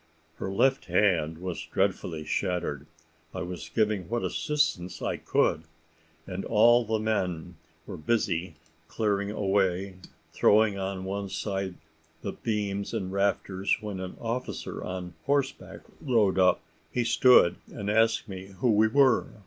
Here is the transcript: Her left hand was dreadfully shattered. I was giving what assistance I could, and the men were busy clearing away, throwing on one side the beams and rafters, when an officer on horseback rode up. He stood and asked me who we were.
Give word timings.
Her 0.37 0.49
left 0.51 0.85
hand 0.85 1.37
was 1.37 1.63
dreadfully 1.63 2.25
shattered. 2.25 2.87
I 3.35 3.43
was 3.43 3.69
giving 3.69 4.09
what 4.09 4.23
assistance 4.23 4.99
I 4.99 5.17
could, 5.17 5.65
and 6.25 6.43
the 6.43 6.99
men 6.99 7.57
were 7.85 7.97
busy 7.97 8.55
clearing 8.87 9.29
away, 9.29 9.97
throwing 10.33 10.75
on 10.79 11.03
one 11.03 11.29
side 11.29 11.75
the 12.23 12.31
beams 12.31 12.95
and 12.95 13.11
rafters, 13.13 13.77
when 13.79 13.99
an 13.99 14.17
officer 14.19 14.83
on 14.83 15.13
horseback 15.27 15.81
rode 16.01 16.39
up. 16.39 16.61
He 16.91 17.03
stood 17.03 17.57
and 17.71 17.87
asked 17.87 18.27
me 18.27 18.47
who 18.57 18.71
we 18.71 18.87
were. 18.87 19.27